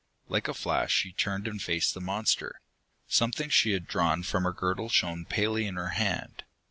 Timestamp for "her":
4.45-4.51, 5.75-5.89